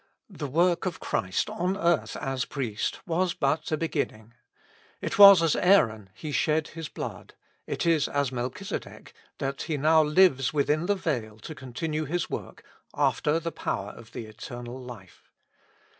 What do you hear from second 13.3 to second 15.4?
the power of the eternal life.